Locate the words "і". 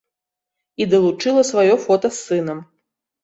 0.85-0.87